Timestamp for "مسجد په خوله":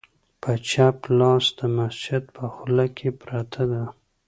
1.77-2.85